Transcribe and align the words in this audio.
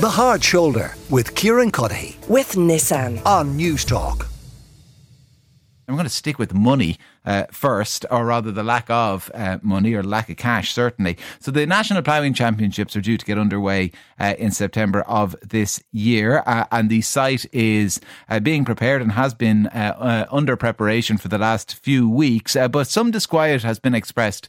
The 0.00 0.08
Hard 0.08 0.42
Shoulder 0.42 0.96
with 1.10 1.34
Kieran 1.34 1.70
Cuddihy 1.70 2.26
with 2.26 2.52
Nissan. 2.52 3.20
on 3.26 3.58
Newstalk. 3.58 4.26
I'm 5.86 5.94
going 5.94 6.04
to 6.04 6.08
stick 6.08 6.38
with 6.38 6.54
money 6.54 6.96
uh, 7.26 7.44
first, 7.52 8.06
or 8.10 8.24
rather 8.24 8.50
the 8.50 8.62
lack 8.62 8.88
of 8.88 9.30
uh, 9.34 9.58
money 9.60 9.92
or 9.92 10.02
lack 10.02 10.30
of 10.30 10.38
cash, 10.38 10.72
certainly. 10.72 11.18
So 11.38 11.50
the 11.50 11.66
National 11.66 12.00
Ploughing 12.00 12.32
Championships 12.32 12.96
are 12.96 13.02
due 13.02 13.18
to 13.18 13.26
get 13.26 13.36
underway 13.36 13.92
uh, 14.18 14.32
in 14.38 14.52
September 14.52 15.02
of 15.02 15.36
this 15.42 15.82
year, 15.92 16.42
uh, 16.46 16.64
and 16.72 16.88
the 16.88 17.02
site 17.02 17.44
is 17.52 18.00
uh, 18.30 18.40
being 18.40 18.64
prepared 18.64 19.02
and 19.02 19.12
has 19.12 19.34
been 19.34 19.66
uh, 19.66 20.26
under 20.30 20.56
preparation 20.56 21.18
for 21.18 21.28
the 21.28 21.36
last 21.36 21.74
few 21.74 22.08
weeks. 22.08 22.56
but 22.70 22.86
some 22.86 23.10
disquiet 23.10 23.62
has 23.64 23.78
been 23.78 23.94
expressed 23.94 24.48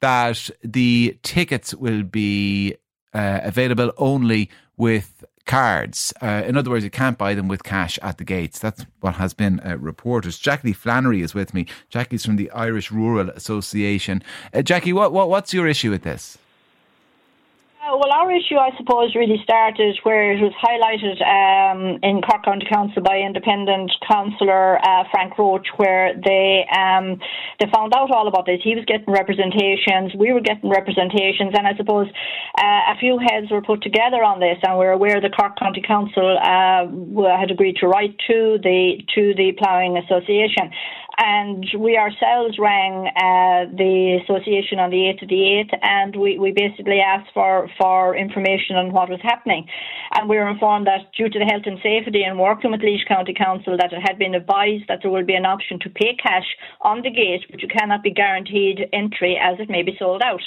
that 0.00 0.50
the 0.64 1.16
tickets 1.22 1.74
will 1.74 2.02
be 2.02 2.74
available 3.14 3.92
only 3.98 4.50
with 4.76 5.24
cards. 5.50 6.12
Uh, 6.22 6.42
in 6.46 6.56
other 6.56 6.70
words, 6.70 6.84
you 6.84 6.90
can't 6.90 7.18
buy 7.18 7.34
them 7.34 7.48
with 7.48 7.64
cash 7.64 7.98
at 8.02 8.18
the 8.18 8.24
gates. 8.24 8.60
That's 8.60 8.86
what 9.00 9.16
has 9.16 9.34
been 9.34 9.60
uh, 9.60 9.76
reported. 9.78 10.32
Jackie 10.32 10.72
Flannery 10.72 11.22
is 11.22 11.34
with 11.34 11.52
me. 11.52 11.66
Jackie's 11.88 12.24
from 12.24 12.36
the 12.36 12.50
Irish 12.52 12.92
Rural 12.92 13.30
Association. 13.30 14.22
Uh, 14.54 14.62
Jackie, 14.62 14.92
what, 14.92 15.12
what 15.12 15.28
what's 15.28 15.52
your 15.52 15.66
issue 15.66 15.90
with 15.90 16.02
this? 16.02 16.38
Well, 17.80 18.12
our 18.12 18.30
issue, 18.30 18.56
I 18.56 18.76
suppose, 18.76 19.14
really 19.16 19.40
started 19.42 19.96
where 20.02 20.36
it 20.36 20.40
was 20.42 20.52
highlighted 20.60 21.16
um, 21.24 21.98
in 22.02 22.20
Cork 22.20 22.44
County 22.44 22.66
Council 22.70 23.00
by 23.00 23.24
independent 23.24 23.90
councillor 24.06 24.76
uh, 24.84 25.04
Frank 25.10 25.38
Roche, 25.38 25.64
where 25.78 26.12
they 26.12 26.68
um, 26.76 27.16
they 27.58 27.64
found 27.72 27.94
out 27.96 28.12
all 28.12 28.28
about 28.28 28.44
this. 28.44 28.60
He 28.62 28.76
was 28.76 28.84
getting 28.84 29.08
representations, 29.08 30.12
we 30.14 30.30
were 30.30 30.44
getting 30.44 30.68
representations, 30.68 31.56
and 31.56 31.66
I 31.66 31.74
suppose 31.74 32.06
uh, 32.60 32.92
a 32.92 33.00
few 33.00 33.16
heads 33.16 33.50
were 33.50 33.62
put 33.62 33.82
together 33.82 34.22
on 34.22 34.40
this, 34.40 34.60
and 34.62 34.76
we're 34.76 34.92
aware 34.92 35.18
the 35.18 35.32
Cork 35.32 35.58
County 35.58 35.80
Council 35.80 36.36
uh, 36.36 36.84
had 37.32 37.50
agreed 37.50 37.76
to 37.80 37.88
write 37.88 38.12
to 38.28 38.60
the 38.62 39.00
to 39.16 39.32
the 39.40 39.52
Ploughing 39.56 39.96
Association 39.96 40.68
and 41.20 41.66
we 41.78 41.98
ourselves 41.98 42.56
rang 42.58 43.06
uh, 43.12 43.68
the 43.76 44.20
association 44.24 44.78
on 44.78 44.88
the 44.88 45.12
8th 45.12 45.22
of 45.22 45.28
the 45.28 45.44
8th 45.68 45.78
and 45.82 46.16
we, 46.16 46.38
we 46.38 46.50
basically 46.50 47.00
asked 47.00 47.28
for, 47.34 47.68
for 47.78 48.16
information 48.16 48.76
on 48.76 48.90
what 48.90 49.10
was 49.10 49.20
happening. 49.22 49.66
And 50.16 50.30
we 50.30 50.36
were 50.36 50.48
informed 50.48 50.86
that 50.86 51.12
due 51.12 51.28
to 51.28 51.38
the 51.38 51.44
health 51.44 51.64
and 51.66 51.78
safety 51.82 52.22
and 52.24 52.38
working 52.38 52.72
with 52.72 52.80
Laois 52.80 53.04
County 53.06 53.34
Council 53.34 53.76
that 53.76 53.92
it 53.92 54.00
had 54.00 54.18
been 54.18 54.34
advised 54.34 54.84
that 54.88 55.00
there 55.02 55.10
will 55.10 55.24
be 55.24 55.34
an 55.34 55.44
option 55.44 55.78
to 55.80 55.90
pay 55.90 56.16
cash 56.16 56.48
on 56.80 57.02
the 57.02 57.10
gate, 57.10 57.44
but 57.50 57.60
you 57.60 57.68
cannot 57.68 58.02
be 58.02 58.10
guaranteed 58.10 58.88
entry 58.92 59.36
as 59.36 59.60
it 59.60 59.68
may 59.68 59.82
be 59.82 59.96
sold 59.98 60.22
out. 60.22 60.40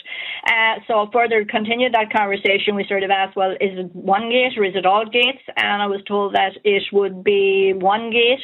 Uh, 0.49 0.81
so 0.87 1.07
further 1.13 1.45
continued 1.45 1.93
that 1.93 2.11
conversation, 2.11 2.73
we 2.73 2.85
sort 2.89 3.03
of 3.03 3.11
asked, 3.11 3.37
well, 3.37 3.51
is 3.61 3.77
it 3.77 3.93
one 3.93 4.29
gate 4.29 4.57
or 4.57 4.65
is 4.65 4.75
it 4.75 4.87
all 4.87 5.05
gates? 5.05 5.45
And 5.55 5.81
I 5.83 5.87
was 5.87 6.01
told 6.07 6.33
that 6.33 6.57
it 6.63 6.83
would 6.91 7.23
be 7.23 7.73
one 7.77 8.09
gate, 8.09 8.41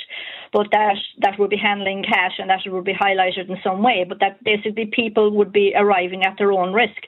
but 0.53 0.67
that, 0.71 0.95
that 1.19 1.39
would 1.39 1.49
be 1.49 1.57
handling 1.57 2.03
cash 2.03 2.33
and 2.39 2.49
that 2.49 2.59
would 2.65 2.85
be 2.85 2.93
highlighted 2.93 3.49
in 3.49 3.57
some 3.63 3.83
way, 3.83 4.05
but 4.07 4.19
that 4.19 4.43
basically 4.43 4.85
people 4.91 5.31
would 5.31 5.51
be 5.51 5.73
arriving 5.75 6.23
at 6.23 6.37
their 6.37 6.51
own 6.51 6.73
risk. 6.73 7.01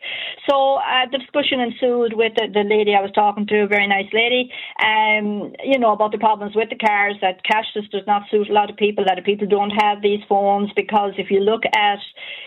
So 0.50 0.76
uh, 0.76 1.06
the 1.12 1.18
discussion 1.18 1.60
ensued 1.60 2.14
with 2.14 2.34
the, 2.36 2.48
the, 2.54 2.64
lady 2.72 2.96
I 2.96 3.02
was 3.02 3.12
talking 3.12 3.46
to, 3.48 3.64
a 3.64 3.68
very 3.68 3.88
nice 3.88 4.10
lady, 4.14 4.52
um, 4.84 5.54
you 5.64 5.78
know, 5.78 5.92
about 5.94 6.12
the 6.12 6.18
problems 6.18 6.56
with 6.56 6.70
the 6.70 6.76
cars, 6.76 7.16
that 7.22 7.44
cash 7.44 7.66
just 7.74 7.92
does 7.92 8.06
not 8.08 8.24
suit 8.30 8.50
a 8.50 8.54
lot 8.54 8.70
of 8.70 8.78
people, 8.78 9.04
that 9.06 9.24
people 9.26 9.48
don't 9.48 9.72
have 9.72 10.02
these 10.02 10.22
phones 10.30 10.72
because 10.76 11.14
if 11.18 11.30
you 11.30 11.40
look 11.40 11.64
at 11.76 12.00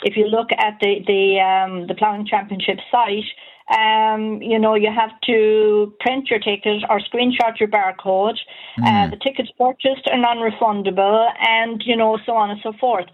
if 0.02 0.16
you 0.16 0.26
look 0.26 0.48
at 0.52 0.78
the 0.80 1.00
the 1.06 1.40
um, 1.40 1.86
the 1.86 1.94
ploughing 1.94 2.26
championship 2.26 2.78
site, 2.90 3.28
um, 3.68 4.42
you 4.42 4.58
know, 4.58 4.74
you 4.74 4.90
have 4.92 5.10
to 5.24 5.92
print 6.00 6.28
your 6.28 6.38
ticket 6.38 6.84
or 6.90 7.00
screenshot 7.00 7.58
your 7.58 7.68
barcode. 7.68 8.36
Mm. 8.78 8.84
Uh, 8.84 9.10
the 9.10 9.16
tickets 9.16 9.50
purchased 9.58 10.06
are 10.10 10.18
non-refundable, 10.18 11.30
and 11.40 11.82
you 11.86 11.96
know, 11.96 12.18
so 12.26 12.32
on 12.32 12.50
and 12.50 12.60
so 12.62 12.72
forth. 12.78 13.06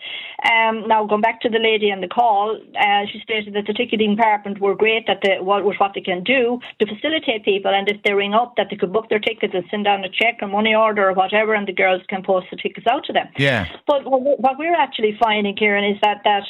Um, 0.51 0.89
now, 0.89 1.07
going 1.07 1.21
back 1.21 1.41
to 1.43 1.49
the 1.49 1.61
lady 1.61 1.93
on 1.93 2.01
the 2.01 2.09
call, 2.09 2.59
uh, 2.79 3.03
she 3.13 3.21
stated 3.21 3.55
that 3.55 3.67
the 3.67 3.75
ticketing 3.75 4.17
department 4.17 4.61
were 4.61 4.75
great 4.75 5.07
that 5.07 5.21
they, 5.23 5.39
what 5.41 5.65
was 5.65 5.77
what 5.79 5.93
they 5.95 6.01
can 6.01 6.25
do 6.25 6.59
to 6.81 6.87
facilitate 6.87 7.45
people, 7.45 7.71
and 7.73 7.89
if 7.89 8.03
they 8.03 8.13
ring 8.13 8.35
up, 8.35 8.55
that 8.57 8.69
they 8.71 8.77
could 8.77 8.93
book 8.93 9.09
their 9.09 9.21
tickets 9.21 9.55
and 9.55 9.65
send 9.71 9.85
down 9.85 10.03
a 10.05 10.09
check 10.09 10.39
or 10.43 10.49
money 10.49 10.75
order 10.75 11.09
or 11.09 11.13
whatever, 11.13 11.55
and 11.55 11.69
the 11.69 11.73
girls 11.73 12.03
can 12.09 12.25
post 12.25 12.47
the 12.51 12.57
tickets 12.57 12.87
out 12.89 13.05
to 13.05 13.13
them. 13.13 13.29
Yeah. 13.39 13.69
But 13.87 14.05
what 14.05 14.59
we're 14.59 14.75
actually 14.75 15.17
finding, 15.23 15.55
Kieran, 15.55 15.85
is 15.85 16.01
that 16.03 16.23
that 16.25 16.43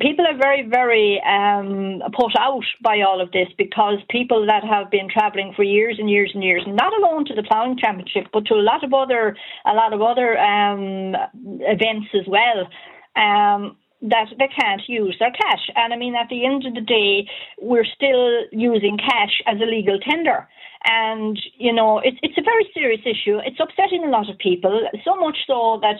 people 0.00 0.26
are 0.26 0.36
very, 0.36 0.66
very 0.68 1.20
um, 1.26 2.02
put 2.12 2.32
out 2.38 2.64
by 2.82 3.00
all 3.00 3.20
of 3.20 3.32
this 3.32 3.48
because 3.56 3.98
people 4.10 4.46
that 4.46 4.64
have 4.64 4.90
been 4.90 5.08
travelling 5.08 5.52
for 5.56 5.62
years 5.62 5.96
and 5.98 6.10
years 6.10 6.30
and 6.34 6.42
years, 6.42 6.62
not 6.66 6.92
alone 6.96 7.24
to 7.26 7.34
the 7.34 7.42
ploughing 7.42 7.76
championship, 7.78 8.26
but 8.32 8.46
to 8.46 8.54
a 8.54 8.62
lot 8.62 8.84
of 8.84 8.92
other, 8.92 9.36
a 9.64 9.74
lot 9.74 9.92
of 9.92 10.02
other 10.02 10.38
um, 10.38 11.14
events 11.60 12.08
as 12.14 12.26
well. 12.26 12.68
Um, 13.16 13.76
that 14.02 14.26
they 14.38 14.48
can't 14.48 14.82
use 14.88 15.16
their 15.18 15.30
cash. 15.30 15.70
And 15.74 15.92
I 15.92 15.96
mean, 15.96 16.14
at 16.14 16.28
the 16.28 16.44
end 16.44 16.66
of 16.66 16.74
the 16.74 16.82
day, 16.82 17.28
we're 17.58 17.86
still 17.86 18.44
using 18.52 18.98
cash 18.98 19.40
as 19.46 19.56
a 19.60 19.64
legal 19.64 19.98
tender. 19.98 20.46
And, 20.88 21.36
you 21.58 21.72
know, 21.72 21.98
it's, 21.98 22.16
it's 22.22 22.38
a 22.38 22.42
very 22.42 22.70
serious 22.72 23.00
issue. 23.04 23.38
It's 23.44 23.58
upsetting 23.58 24.04
a 24.04 24.08
lot 24.08 24.30
of 24.30 24.38
people, 24.38 24.88
so 25.04 25.16
much 25.16 25.36
so 25.46 25.80
that 25.82 25.96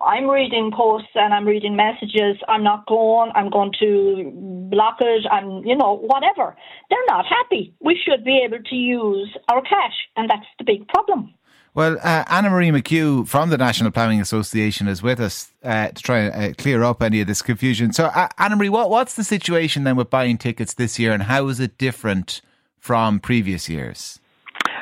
I'm 0.00 0.28
reading 0.28 0.70
posts 0.72 1.08
and 1.16 1.34
I'm 1.34 1.44
reading 1.44 1.74
messages. 1.74 2.36
I'm 2.46 2.62
not 2.62 2.86
going. 2.86 3.32
I'm 3.34 3.50
going 3.50 3.72
to 3.80 4.30
block 4.70 4.98
it. 5.00 5.26
I'm, 5.28 5.64
you 5.64 5.76
know, 5.76 5.98
whatever. 5.98 6.54
They're 6.88 7.08
not 7.08 7.24
happy. 7.26 7.74
We 7.80 7.98
should 8.04 8.24
be 8.24 8.42
able 8.46 8.62
to 8.62 8.76
use 8.76 9.36
our 9.50 9.60
cash, 9.62 9.96
and 10.16 10.30
that's 10.30 10.46
the 10.58 10.64
big 10.64 10.86
problem. 10.86 11.34
Well, 11.74 11.96
uh, 12.02 12.24
Anna 12.28 12.50
Marie 12.50 12.70
McHugh 12.70 13.26
from 13.26 13.48
the 13.48 13.56
National 13.56 13.90
Ploughing 13.90 14.20
Association 14.20 14.88
is 14.88 15.02
with 15.02 15.18
us 15.18 15.52
uh, 15.64 15.88
to 15.88 16.02
try 16.02 16.18
and 16.18 16.52
uh, 16.52 16.54
clear 16.62 16.84
up 16.84 17.02
any 17.02 17.22
of 17.22 17.26
this 17.26 17.40
confusion. 17.40 17.92
So, 17.92 18.04
uh, 18.04 18.28
Anna 18.38 18.56
Marie, 18.56 18.68
what, 18.68 18.90
what's 18.90 19.14
the 19.14 19.24
situation 19.24 19.84
then 19.84 19.96
with 19.96 20.10
buying 20.10 20.36
tickets 20.36 20.74
this 20.74 20.98
year, 20.98 21.12
and 21.12 21.24
how 21.24 21.48
is 21.48 21.60
it 21.60 21.78
different 21.78 22.42
from 22.82 23.20
previous 23.20 23.68
years? 23.68 24.18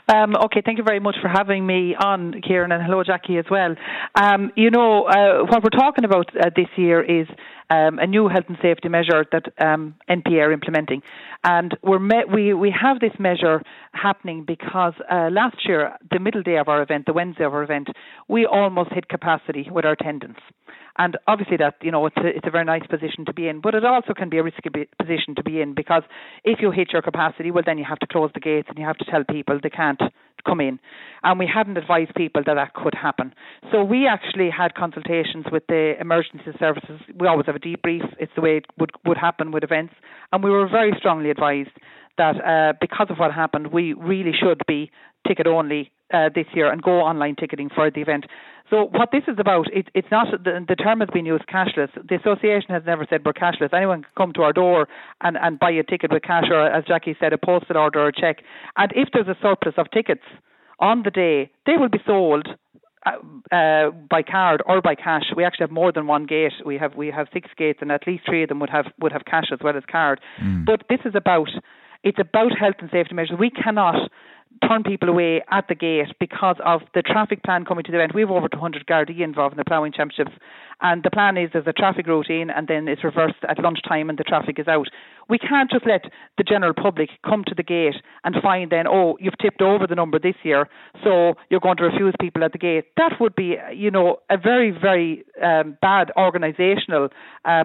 Um, 0.09 0.35
okay, 0.35 0.63
thank 0.65 0.79
you 0.79 0.85
very 0.85 0.99
much 0.99 1.17
for 1.23 1.29
having 1.29 1.67
me 1.67 1.95
on, 1.95 2.41
Kieran, 2.41 2.73
and 2.73 2.83
hello, 2.83 3.05
Jackie, 3.05 3.37
as 3.37 3.45
well. 3.49 3.77
Um, 4.17 4.51
you 4.57 4.71
know, 4.71 5.05
uh, 5.05 5.45
what 5.45 5.63
we're 5.63 5.79
talking 5.79 6.05
about 6.05 6.35
uh, 6.35 6.51
this 6.57 6.67
year 6.77 7.01
is 7.03 7.29
um, 7.69 7.99
a 8.01 8.07
new 8.07 8.27
health 8.27 8.47
and 8.49 8.57
safety 8.61 8.89
measure 8.89 9.25
that 9.31 9.53
um, 9.61 9.95
NPA 10.09 10.47
are 10.47 10.53
implementing. 10.53 11.03
And 11.45 11.77
we're 11.83 12.01
we, 12.27 12.55
we 12.55 12.75
have 12.83 12.99
this 13.01 13.13
measure 13.21 13.63
happening 13.93 14.45
because 14.45 14.95
uh, 15.13 15.29
last 15.31 15.59
year, 15.69 15.97
the 16.11 16.19
middle 16.19 16.43
day 16.43 16.57
of 16.57 16.69
our 16.69 16.83
event, 16.83 17.07
the 17.07 17.13
Wednesday 17.13 17.45
of 17.45 17.53
our 17.53 17.63
event, 17.63 17.89
we 18.29 18.47
almost 18.47 18.93
hit 18.93 19.09
capacity 19.09 19.69
with 19.71 19.85
our 19.85 19.93
attendance. 19.93 20.39
And 21.01 21.17
obviously, 21.27 21.57
that 21.57 21.77
you 21.81 21.91
know, 21.91 22.05
it's 22.05 22.17
a, 22.19 22.27
it's 22.27 22.47
a 22.47 22.51
very 22.51 22.67
nice 22.67 22.87
position 22.87 23.25
to 23.25 23.33
be 23.33 23.49
in, 23.49 23.63
but 23.63 23.75
it 23.75 23.87
also 23.87 24.13
can 24.13 24.29
be 24.29 24.37
a 24.37 24.43
risky 24.43 24.69
position 24.69 25.35
to 25.37 25.43
be 25.43 25.63
in 25.63 25.73
because 25.75 26.03
if 26.45 26.59
you 26.61 26.71
hit 26.71 26.93
your 26.93 27.01
capacity, 27.01 27.51
well, 27.51 27.63
then 27.65 27.79
you 27.79 27.87
have 27.89 28.01
to 28.01 28.07
close 28.07 28.31
the 28.35 28.41
gates 28.41 28.69
and 28.69 28.77
you 28.77 28.85
have 28.85 28.99
to 28.99 29.07
tell 29.07 29.25
people 29.25 29.59
they 29.63 29.71
can't 29.71 30.03
come 30.47 30.61
in. 30.61 30.79
And 31.23 31.39
we 31.39 31.47
hadn't 31.47 31.79
advised 31.79 32.15
people 32.15 32.43
that 32.45 32.53
that 32.53 32.75
could 32.75 32.95
happen. 32.95 33.33
So 33.73 33.83
we 33.83 34.07
actually 34.07 34.51
had 34.51 34.75
consultations 34.75 35.47
with 35.51 35.63
the 35.69 35.95
emergency 35.99 36.53
services. 36.59 37.01
We 37.19 37.27
always 37.27 37.47
have 37.47 37.57
a 37.57 37.61
debrief. 37.61 38.05
It's 38.19 38.33
the 38.37 38.43
way 38.43 38.59
it 38.59 38.67
would 38.79 38.91
would 39.07 39.17
happen 39.17 39.53
with 39.53 39.65
events, 39.65 39.95
and 40.33 40.45
we 40.45 40.51
were 40.51 40.69
very 40.69 40.93
strongly 40.99 41.31
advised 41.31 41.77
that 42.19 42.37
uh, 42.45 42.75
because 42.79 43.07
of 43.09 43.17
what 43.17 43.33
happened, 43.33 43.69
we 43.69 43.95
really 43.95 44.33
should 44.39 44.61
be 44.67 44.91
ticket 45.27 45.47
only 45.47 45.93
uh, 46.13 46.29
this 46.35 46.47
year 46.55 46.71
and 46.71 46.83
go 46.83 47.01
online 47.01 47.37
ticketing 47.37 47.71
for 47.75 47.91
the 47.91 48.01
event. 48.01 48.27
So 48.69 48.89
what 48.93 49.11
this 49.11 49.25
is 49.27 49.37
about, 49.39 49.67
it, 49.73 49.89
it's 49.95 50.09
not 50.13 50.29
the, 50.31 50.65
the 50.67 50.77
term 50.77 51.01
has 51.01 51.09
been 51.13 51.27
used 51.27 51.45
cashless. 51.47 51.91
The 51.95 52.15
association 52.15 52.71
has 52.71 52.85
never 52.87 53.05
said 53.11 53.23
we're 53.25 53.33
cashless. 53.33 53.75
Anyone 53.75 54.03
can 54.03 54.13
come 54.17 54.33
to 54.35 54.43
our 54.43 54.53
door 54.53 54.87
and, 55.21 55.37
and 55.37 55.59
buy 55.59 55.71
a 55.73 55.83
ticket 55.83 56.13
with 56.13 56.23
cash 56.23 56.45
or, 56.51 56.67
as 56.67 56.85
Jackie 56.85 57.17
said, 57.19 57.33
a 57.33 57.39
postal 57.39 57.77
order 57.77 58.01
or 58.01 58.09
a 58.09 58.13
check. 58.13 58.45
And 58.77 58.93
if 58.95 59.09
there's 59.13 59.27
a 59.27 59.37
surplus 59.43 59.75
of 59.77 59.91
tickets 59.91 60.23
on 60.79 61.03
the 61.03 61.11
day, 61.11 61.51
they 61.67 61.77
will 61.77 61.89
be 61.89 61.99
sold 62.07 62.47
uh, 63.07 63.55
uh, 63.55 63.91
by 64.09 64.23
card 64.23 64.63
or 64.67 64.81
by 64.81 64.95
cash. 64.95 65.25
We 65.37 65.45
actually 65.45 65.65
have 65.65 65.73
more 65.73 65.91
than 65.91 66.07
one 66.07 66.27
gate. 66.27 66.53
We 66.65 66.79
have 66.79 66.95
we 66.95 67.09
have 67.09 67.29
six 67.33 67.49
gates, 67.57 67.79
and 67.81 67.91
at 67.91 68.07
least 68.07 68.25
three 68.27 68.43
of 68.43 68.51
them 68.51 68.61
would 68.61 68.71
have 68.71 68.87
would 69.01 69.13
have 69.13 69.25
cash 69.25 69.47
as 69.53 69.59
well 69.65 69.77
as 69.77 69.83
card. 69.91 70.21
Mm. 70.43 70.67
But 70.67 70.83
this 70.89 71.01
is 71.05 71.15
about 71.15 71.49
it's 72.05 72.19
about 72.19 72.53
health 72.59 72.77
and 72.79 72.91
safety 72.91 73.15
measures. 73.15 73.39
We 73.39 73.51
cannot 73.51 74.11
turn 74.67 74.83
people 74.83 75.09
away 75.09 75.43
at 75.51 75.69
the 75.69 75.75
gate 75.75 76.09
because 76.19 76.57
of 76.65 76.83
the 76.95 77.03
traffic 77.03 77.43
plan 77.43 77.65
coming 77.65 77.85
to 77.85 77.93
the 77.93 77.99
event. 77.99 78.15
We 78.15 78.23
have 78.23 78.31
over 78.31 78.49
200 78.49 78.87
Gardaí 78.87 79.21
involved 79.21 79.55
in 79.55 79.59
the 79.59 79.65
ploughing 79.65 79.93
championships, 79.93 80.37
and 80.83 81.03
the 81.03 81.11
plan 81.11 81.37
is 81.37 81.51
there's 81.53 81.67
a 81.67 81.73
traffic 81.73 82.07
route 82.07 82.31
in, 82.31 82.51
and 82.51 82.69
then 82.69 82.89
it's 82.89 83.05
reversed 83.05 83.43
at 83.49 83.59
lunchtime, 83.59 84.09
and 84.09 84.19
the 84.19 84.25
traffic 84.25 84.59
is 84.59 84.69
out. 84.69 84.89
We 85.29 85.39
can't 85.39 85.71
just 85.71 85.87
let 85.87 86.03
the 86.39 86.43
general 86.43 86.75
public 86.75 87.11
come 87.25 87.45
to 87.47 87.55
the 87.55 87.63
gate 87.63 87.95
and 88.25 88.35
find 88.43 88.71
then, 88.71 88.87
oh, 88.89 89.17
you've 89.21 89.39
tipped 89.41 89.63
over 89.63 89.87
the 89.87 89.95
number 89.95 90.19
this 90.19 90.35
year, 90.43 90.69
so 91.05 91.35
you're 91.51 91.61
going 91.61 91.77
to 91.77 91.85
refuse 91.85 92.15
people 92.21 92.43
at 92.43 92.53
the 92.53 92.59
gate. 92.59 92.87
That 92.97 93.13
would 93.21 93.37
be, 93.37 93.57
you 93.73 93.91
know, 93.93 94.17
a 94.29 94.37
very, 94.37 94.73
very 94.73 95.25
um, 95.41 95.77
bad 95.81 96.11
organisational 96.17 97.11
uh, 97.45 97.65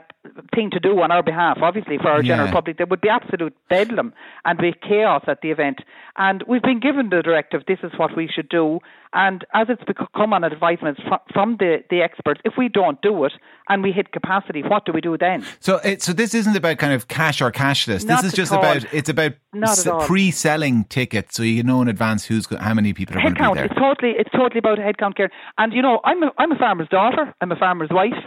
thing 0.53 0.69
to 0.71 0.79
do 0.79 1.01
on 1.01 1.11
our 1.11 1.23
behalf. 1.23 1.57
Obviously, 1.61 1.97
for 1.97 2.09
our 2.09 2.21
Yeah. 2.21 2.35
general 2.35 2.51
public, 2.51 2.77
there 2.77 2.85
would 2.85 3.01
be 3.01 3.09
absolute 3.09 3.55
bedlam 3.69 4.13
and 4.45 4.59
be 4.59 4.73
chaos 4.73 5.23
at 5.27 5.41
the 5.41 5.49
event. 5.51 5.79
And 6.17 6.43
we've 6.47 6.61
been 6.61 6.79
given 6.79 7.09
the 7.09 7.21
directive: 7.23 7.63
this 7.67 7.79
is 7.83 7.91
what 7.97 8.15
we 8.15 8.27
should 8.27 8.49
do. 8.49 8.79
And 9.13 9.45
as 9.53 9.67
it's 9.69 9.83
become 9.83 10.33
on 10.33 10.43
advisements 10.43 11.01
from 11.33 11.55
the, 11.57 11.83
the 11.89 12.01
experts, 12.01 12.41
if 12.43 12.53
we 12.57 12.67
don't 12.67 13.01
do 13.09 13.13
it 13.27 13.33
and 13.69 13.77
we 13.85 13.91
hit 13.99 14.07
capacity, 14.19 14.61
what 14.71 14.81
do 14.85 14.91
we 14.97 15.01
do 15.09 15.13
then? 15.17 15.39
So, 15.59 15.73
it, 15.89 15.97
so 16.05 16.11
this 16.21 16.31
isn't 16.39 16.55
about 16.61 16.77
kind 16.83 16.93
of 16.97 17.01
cash 17.07 17.37
or 17.45 17.51
cashless. 17.51 18.01
Not 18.05 18.21
this 18.21 18.31
is 18.31 18.33
just 18.41 18.51
all. 18.51 18.59
about 18.59 18.81
it's 18.99 19.09
about 19.15 19.33
s- 19.63 19.87
pre-selling 20.07 20.85
tickets, 20.97 21.35
so 21.37 21.43
you 21.43 21.63
know 21.69 21.81
in 21.83 21.87
advance 21.87 22.21
who's 22.29 22.45
how 22.67 22.73
many 22.79 22.93
people 22.93 23.17
are 23.17 23.21
going 23.21 23.35
to 23.35 23.49
be 23.49 23.55
there. 23.55 23.65
It's 23.65 23.81
totally 23.87 24.13
it's 24.21 24.31
totally 24.31 24.59
about 24.65 24.77
headcount 24.87 25.15
care. 25.19 25.31
And 25.57 25.73
you 25.77 25.81
know, 25.81 25.95
I'm 26.09 26.21
a 26.23 26.29
I'm 26.37 26.51
a 26.51 26.59
farmer's 26.65 26.89
daughter. 26.89 27.23
I'm 27.41 27.51
a 27.51 27.59
farmer's 27.65 27.89
wife. 27.91 28.21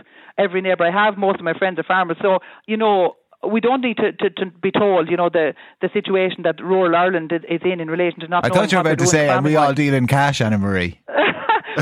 Every 0.45 0.61
neighbour 0.61 0.85
I 0.91 0.93
have, 1.03 1.19
most 1.19 1.39
of 1.41 1.45
my 1.51 1.57
friends 1.61 1.79
are 1.79 1.89
farmers. 1.95 2.19
So 2.23 2.31
you 2.67 2.77
know. 2.77 3.17
We 3.49 3.61
don't 3.61 3.83
need 3.83 3.99
to, 3.99 4.11
to, 4.21 4.31
to 4.39 4.47
be 4.67 4.73
told, 4.73 5.09
you 5.09 5.17
know, 5.17 5.31
the, 5.31 5.55
the 5.81 5.89
situation 5.99 6.43
that 6.43 6.57
rural 6.61 6.97
Ireland 6.97 7.31
is, 7.33 7.63
in 7.65 7.79
in 7.79 7.89
relation 7.89 8.19
to 8.23 8.27
not 8.27 8.45
I 8.45 8.49
thought 8.49 8.73
you 8.73 8.79
were 8.79 8.87
about 8.87 8.99
to 8.99 9.07
say, 9.07 9.29
and 9.29 9.45
we 9.45 9.55
all 9.55 9.73
deal 9.73 9.95
in 9.95 10.09
cash, 10.09 10.41
Anna 10.41 10.59
Marie. 10.59 11.01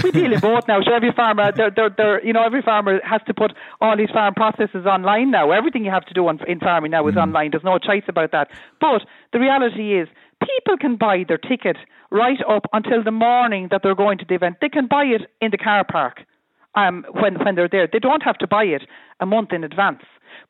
We 0.02 0.10
deal 0.10 0.32
in 0.32 0.40
both 0.40 0.66
now. 0.68 0.80
So 0.82 0.92
every 0.92 1.12
farmer, 1.12 1.52
they're, 1.52 1.70
they're, 1.70 1.90
they're, 1.96 2.24
you 2.24 2.32
know, 2.32 2.42
every 2.44 2.62
farmer 2.62 3.00
has 3.04 3.20
to 3.26 3.34
put 3.34 3.52
all 3.80 3.96
these 3.96 4.10
farm 4.10 4.34
processes 4.34 4.86
online 4.86 5.30
now. 5.30 5.50
Everything 5.50 5.84
you 5.84 5.90
have 5.90 6.06
to 6.06 6.14
do 6.14 6.26
on, 6.28 6.40
in 6.46 6.60
farming 6.60 6.90
now 6.92 7.06
is 7.08 7.14
Mm. 7.14 7.22
online. 7.22 7.50
There's 7.52 7.64
no 7.64 7.78
choice 7.78 8.04
about 8.08 8.32
that. 8.32 8.48
But 8.80 9.02
the 9.32 9.40
reality 9.40 9.98
is, 9.98 10.08
people 10.40 10.76
can 10.78 10.96
buy 10.96 11.24
their 11.26 11.38
ticket 11.38 11.76
right 12.10 12.38
up 12.48 12.66
until 12.72 13.02
the 13.02 13.10
morning 13.10 13.68
that 13.70 13.80
they're 13.82 13.94
going 13.94 14.18
to 14.18 14.24
the 14.28 14.34
event. 14.34 14.56
They 14.60 14.68
can 14.68 14.86
buy 14.86 15.04
it 15.04 15.22
in 15.40 15.50
the 15.50 15.58
car 15.58 15.84
park 15.84 16.20
um, 16.74 17.04
when 17.12 17.36
when 17.42 17.54
they're 17.54 17.68
there. 17.68 17.88
They 17.90 17.98
don't 17.98 18.22
have 18.22 18.38
to 18.38 18.46
buy 18.46 18.64
it 18.64 18.82
a 19.20 19.26
month 19.26 19.52
in 19.52 19.64
advance. 19.64 20.02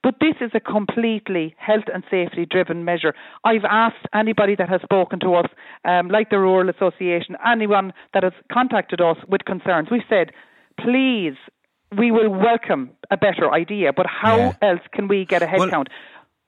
But 0.02 0.16
this 0.20 0.34
is 0.40 0.50
a 0.54 0.60
completely 0.60 1.54
health 1.58 1.84
and 1.93 2.04
safety 2.10 2.46
driven 2.48 2.84
measure. 2.84 3.14
I've 3.44 3.64
asked 3.69 4.06
anybody 4.14 4.54
that 4.56 4.69
has 4.69 4.81
spoken 4.82 5.19
to 5.20 5.34
us, 5.34 5.46
um, 5.84 6.08
like 6.08 6.31
the 6.31 6.38
Rural 6.38 6.69
Association, 6.70 7.37
anyone 7.46 7.93
that 8.14 8.22
has 8.22 8.32
contacted 8.52 9.00
us 9.00 9.16
with 9.28 9.44
concerns, 9.44 9.88
we've 9.90 10.02
said, 10.08 10.31
please, 10.81 11.34
we 11.96 12.10
will 12.10 12.31
welcome 12.31 12.90
a 13.10 13.16
better 13.16 13.52
idea, 13.52 13.93
but 13.93 14.06
how 14.06 14.37
Yeah. 14.37 14.52
else 14.70 14.81
can 14.93 15.08
we 15.08 15.25
get 15.25 15.43
a 15.43 15.46
head 15.46 15.60
Well, 15.60 15.70
count? 15.70 15.88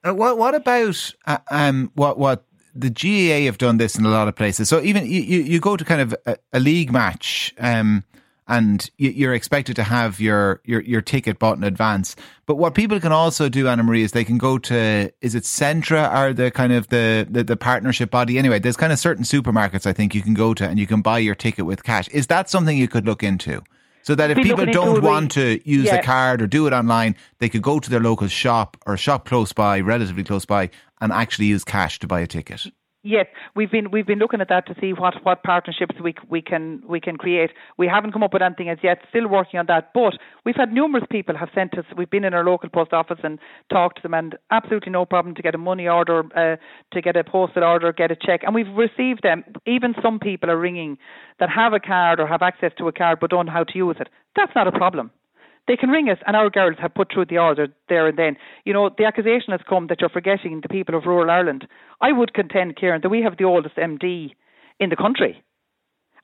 Uh, 0.05 0.15
what 0.15 0.39
what 0.39 0.55
about 0.55 1.13
uh, 1.27 1.39
um 1.51 1.91
what 1.95 2.19
what 2.19 2.45
the 2.75 2.91
GAA 2.91 3.45
have 3.47 3.59
done 3.59 3.79
this 3.79 3.99
in 3.99 4.05
a 4.05 4.09
lot 4.11 4.29
of 4.29 4.37
places. 4.37 4.69
So 4.69 4.81
even 4.81 5.05
you, 5.05 5.21
you, 5.21 5.41
you 5.41 5.59
go 5.59 5.77
to 5.77 5.85
kind 5.85 6.01
of 6.01 6.15
a, 6.27 6.37
a 6.53 6.61
league 6.61 6.93
match, 6.93 7.53
um, 7.59 8.05
and 8.49 8.91
you, 8.97 9.11
you're 9.11 9.35
expected 9.35 9.77
to 9.77 9.85
have 9.85 10.21
your, 10.21 10.61
your 10.65 10.81
your 10.81 11.03
ticket 11.03 11.39
bought 11.39 11.59
in 11.59 11.65
advance. 11.65 12.17
But 12.47 12.57
what 12.57 12.75
people 12.75 12.99
can 12.99 13.13
also 13.13 13.49
do, 13.49 13.69
Anna 13.69 13.83
Marie, 13.83 14.03
is 14.03 14.13
they 14.13 14.25
can 14.25 14.39
go 14.39 14.59
to 14.59 15.13
is 15.21 15.35
it 15.35 15.45
Centra 15.45 16.13
or 16.13 16.33
the 16.33 16.51
kind 16.51 16.73
of 16.73 16.89
the, 16.89 17.27
the 17.31 17.45
the 17.45 17.57
partnership 17.57 18.11
body. 18.11 18.39
Anyway, 18.39 18.59
there's 18.59 18.77
kind 18.77 18.93
of 18.93 18.99
certain 18.99 19.25
supermarkets 19.25 19.87
I 19.87 19.93
think 19.93 20.15
you 20.15 20.23
can 20.23 20.35
go 20.35 20.55
to 20.55 20.67
and 20.67 20.79
you 20.79 20.87
can 20.87 21.03
buy 21.03 21.19
your 21.19 21.35
ticket 21.35 21.67
with 21.67 21.85
cash. 21.85 22.09
Is 22.09 22.27
that 22.29 22.49
something 22.49 22.77
you 22.77 22.89
could 22.89 23.07
look 23.07 23.23
into? 23.23 23.63
So 24.03 24.15
that 24.15 24.31
if 24.31 24.39
people 24.39 24.65
don't 24.65 25.03
want 25.03 25.33
to 25.33 25.61
use 25.69 25.85
yeah. 25.85 25.97
a 25.97 26.03
card 26.03 26.41
or 26.41 26.47
do 26.47 26.67
it 26.67 26.73
online, 26.73 27.15
they 27.41 27.51
could 27.51 27.61
go 27.61 27.79
to 27.79 27.91
their 27.91 28.01
local 28.01 28.27
shop 28.27 28.79
or 28.87 28.97
shop 28.97 29.27
close 29.27 29.53
by, 29.53 29.81
relatively 29.81 30.25
close 30.25 30.47
by, 30.47 30.71
and 31.03 31.13
actually 31.13 31.45
use 31.47 31.63
cash 31.63 31.99
to 31.99 32.07
buy 32.07 32.21
a 32.21 32.27
ticket. 32.27 32.67
Yes, 33.05 33.27
we've 33.55 33.71
been 33.71 33.93
we've 33.93 34.07
been 34.07 34.19
looking 34.19 34.41
at 34.41 34.49
that 34.49 34.67
to 34.67 34.75
see 34.81 34.93
what, 34.93 35.15
what 35.23 35.45
partnerships 35.45 35.95
we 36.03 36.15
we 36.29 36.43
can 36.43 36.83
we 36.87 37.01
can 37.01 37.17
create. 37.17 37.51
We 37.77 37.87
haven't 37.87 38.11
come 38.11 38.25
up 38.25 38.33
with 38.33 38.43
anything 38.43 38.69
as 38.71 38.79
yet. 38.83 38.99
Still 39.11 39.29
working 39.29 39.61
on 39.61 39.67
that, 39.67 39.93
but 39.95 40.15
we've 40.45 40.57
had 40.57 40.73
numerous 40.73 41.05
people 41.09 41.37
have 41.37 41.49
sent 41.55 41.79
us. 41.79 41.85
We've 41.97 42.11
been 42.11 42.25
in 42.25 42.35
our 42.35 42.45
local 42.45 42.69
post 42.69 42.93
office 42.93 43.21
and 43.23 43.39
talked 43.71 43.99
to 43.99 44.03
them, 44.03 44.15
and 44.15 44.37
absolutely 44.51 44.91
no 44.91 45.07
problem 45.07 45.37
to 45.37 45.43
get 45.43 45.55
a 45.55 45.59
money 45.59 45.87
order, 45.87 46.25
uh, 46.37 46.57
to 46.93 47.01
get 47.01 47.17
a 47.17 47.23
postal 47.23 47.63
order, 47.63 47.93
get 47.93 48.11
a 48.11 48.17
check, 48.17 48.41
and 48.43 48.53
we've 48.53 48.75
received 48.77 49.23
them. 49.23 49.45
Even 49.65 49.95
some 50.03 50.19
people 50.19 50.51
are 50.51 50.59
ringing 50.59 50.99
that 51.39 51.51
have 51.51 51.75
a 51.75 51.81
card 51.81 52.19
or 52.19 52.27
have 52.27 52.43
access 52.43 52.73
to 52.79 52.89
a 52.89 52.93
card 52.93 53.19
but 53.21 53.31
don't 53.31 53.47
know 53.47 53.53
how 53.53 53.65
to 53.65 53.79
use 53.79 53.97
it. 54.01 54.09
That's 54.35 54.53
not 54.57 54.67
a 54.67 54.73
problem 54.73 55.13
they 55.69 55.77
can 55.77 55.91
ring 55.91 56.09
us, 56.09 56.19
and 56.27 56.35
our 56.35 56.51
girls 56.51 56.77
have 56.81 56.95
put 56.95 57.13
through 57.13 57.27
the 57.27 57.39
order 57.39 57.69
there 57.89 58.09
and 58.09 58.19
then. 58.19 58.37
You 58.65 58.73
know, 58.73 58.91
the 58.97 59.05
accusation 59.05 59.53
has 59.53 59.61
come 59.69 59.87
that 59.87 60.01
you're 60.01 60.11
forgetting 60.11 60.61
the 60.63 60.69
people 60.69 60.97
of 60.97 61.05
rural 61.05 61.31
Ireland. 61.31 61.69
I 62.01 62.11
would 62.11 62.35
contend, 62.35 62.77
Kieran, 62.77 63.03
that 63.03 63.09
we 63.11 63.23
have 63.23 63.37
the 63.37 63.45
oldest 63.45 63.77
MD 63.77 64.33
in 64.81 64.91
the 64.91 64.97
country, 64.97 65.45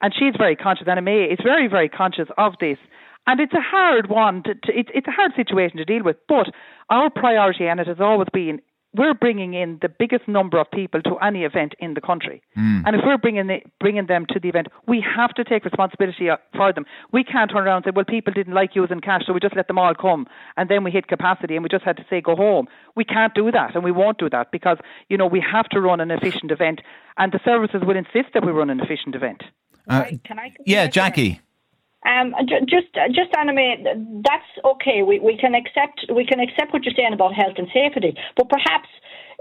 and 0.01 0.13
she's 0.13 0.35
very 0.37 0.57
conscious, 0.57 0.87
Anna 0.89 1.03
May 1.03 1.25
is 1.25 1.39
very, 1.43 1.69
very 1.69 1.89
conscious 1.89 2.29
of 2.37 2.55
this. 2.61 2.79
And 3.27 3.41
it's 3.41 3.55
a 3.55 3.61
hard 3.61 4.11
one. 4.11 4.43
To, 4.43 4.55
to, 4.55 4.79
it's 4.79 4.91
it's 4.95 5.09
a 5.09 5.13
hard 5.13 5.33
situation 5.35 5.79
to 5.79 5.85
deal 5.85 6.03
with. 6.03 6.17
But 6.29 6.49
our 6.91 7.09
priority, 7.09 7.67
and 7.67 7.81
it 7.81 7.87
has 7.87 8.01
always 8.01 8.29
been, 8.33 8.61
we're 8.95 9.15
bringing 9.15 9.55
in 9.55 9.79
the 9.83 9.89
biggest 9.89 10.29
number 10.29 10.59
of 10.59 10.71
people 10.71 11.03
to 11.03 11.17
any 11.19 11.45
event 11.45 11.75
in 11.79 11.95
the 11.95 12.01
country. 12.01 12.43
And 12.87 12.97
if 12.97 13.03
we're 13.05 13.19
bringing 13.19 13.47
the, 13.49 13.61
bringing 13.81 14.07
them 14.07 14.27
to 14.31 14.41
the 14.41 14.49
event, 14.49 14.69
we 14.87 15.05
have 15.17 15.31
to 15.35 15.45
take 15.45 15.65
responsibility 15.65 16.31
uh, 16.31 16.37
for 16.57 16.73
them. 16.73 16.87
We 17.13 17.25
can't 17.25 17.51
turn 17.51 17.67
around 17.67 17.79
and 17.79 17.85
say, 17.87 17.93
well, 17.95 18.05
people 18.05 18.33
didn't 18.33 18.55
like 18.55 18.77
using 18.77 19.01
cash, 19.01 19.23
so 19.27 19.33
we 19.33 19.41
just 19.41 19.57
let 19.57 19.69
them 19.69 19.79
all 19.79 19.95
come, 19.95 20.27
and 20.57 20.69
then 20.69 20.85
we 20.85 20.91
hit 20.91 21.09
capacity, 21.09 21.55
and 21.55 21.63
we 21.63 21.69
just 21.69 21.85
had 21.85 21.97
to 21.97 22.07
say 22.09 22.21
go 22.21 22.37
home. 22.37 22.69
We 22.95 23.05
can't 23.05 23.35
do 23.35 23.51
that, 23.51 23.75
and 23.75 23.83
we 23.83 23.93
won't 23.93 24.19
do 24.19 24.31
that 24.31 24.53
because 24.53 24.79
you 25.09 25.17
know 25.17 25.27
we 25.27 25.41
have 25.41 25.69
to 25.71 25.81
run 25.81 26.01
an 26.01 26.11
efficient 26.11 26.51
event, 26.51 26.81
and 27.19 27.33
the 27.33 27.41
services 27.45 27.83
will 27.85 27.97
insist 27.97 28.29
that 28.35 28.45
we 28.45 28.53
run 28.53 28.71
an 28.71 28.81
efficient 28.81 29.15
event. 29.15 29.43
Uh, 29.89 30.05
Can 30.25 30.39
I? 30.39 30.53
yeah, 30.65 30.87
Jackie. 30.87 31.41
Um, 32.05 32.35
ju- 32.47 32.67
just, 32.69 32.93
just 33.17 33.31
Anna 33.39 33.53
Marie. 33.53 33.81
That's 34.23 34.51
okay. 34.65 35.03
We 35.03 35.21
we 35.21 35.37
can 35.39 35.55
accept 35.55 36.05
we 36.15 36.27
can 36.27 36.39
accept 36.39 36.73
what 36.73 36.85
you're 36.85 36.95
saying 36.95 37.15
about 37.15 37.33
health 37.33 37.57
and 37.57 37.69
safety, 37.73 38.15
but 38.37 38.49
perhaps 38.49 38.89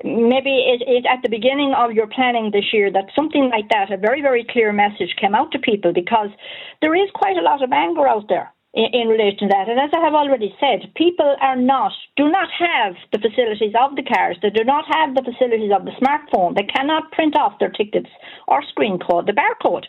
maybe 0.03 0.63
it, 0.71 0.81
it 0.87 1.05
at 1.05 1.21
the 1.23 1.29
beginning 1.29 1.73
of 1.75 1.91
your 1.91 2.07
planning 2.07 2.51
this 2.51 2.71
year 2.71 2.89
that 2.91 3.11
something 3.15 3.49
like 3.51 3.67
that, 3.69 3.91
a 3.91 3.97
very 3.97 4.21
very 4.21 4.45
clear 4.49 4.71
message 4.71 5.13
came 5.19 5.35
out 5.35 5.51
to 5.51 5.59
people 5.59 5.91
because 5.91 6.29
there 6.81 6.95
is 6.95 7.09
quite 7.13 7.35
a 7.37 7.41
lot 7.41 7.61
of 7.61 7.71
anger 7.71 8.07
out 8.07 8.27
there. 8.29 8.51
In, 8.75 8.89
in 8.91 9.07
relation 9.07 9.45
to 9.45 9.53
that, 9.53 9.69
and 9.69 9.79
as 9.79 9.91
I 9.95 10.01
have 10.01 10.15
already 10.15 10.49
said, 10.59 10.89
people 10.95 11.35
are 11.41 11.55
not, 11.55 11.91
do 12.17 12.27
not 12.27 12.49
have 12.57 12.95
the 13.11 13.19
facilities 13.19 13.75
of 13.79 13.95
the 13.95 14.01
cars. 14.01 14.37
They 14.41 14.49
do 14.49 14.63
not 14.63 14.85
have 14.89 15.13
the 15.13 15.21
facilities 15.21 15.69
of 15.71 15.85
the 15.85 15.93
smartphone. 16.01 16.55
They 16.55 16.63
cannot 16.63 17.11
print 17.11 17.37
off 17.37 17.59
their 17.59 17.69
tickets 17.69 18.09
or 18.47 18.63
screen 18.63 18.97
code, 18.97 19.27
the 19.27 19.37
barcode. 19.37 19.85